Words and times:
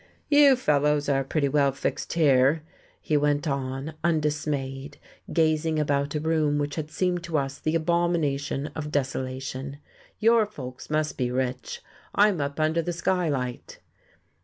"You 0.29 0.55
fellows 0.55 1.07
are 1.09 1.23
pretty 1.23 1.47
well 1.47 1.71
fixed 1.71 2.13
here," 2.13 2.63
he 2.99 3.15
went 3.17 3.47
on, 3.47 3.93
undismayed, 4.03 4.97
gazing 5.31 5.77
about 5.77 6.15
a 6.15 6.19
room 6.19 6.57
which 6.57 6.73
had 6.73 6.89
seemed 6.89 7.23
to 7.25 7.37
us 7.37 7.59
the 7.59 7.75
abomination 7.75 8.71
of 8.73 8.91
desolation. 8.91 9.77
"Your 10.17 10.47
folks 10.47 10.89
must 10.89 11.19
be 11.19 11.29
rich. 11.29 11.83
I'm 12.15 12.41
up 12.41 12.59
under 12.59 12.81
the 12.81 12.93
skylight." 12.93 13.77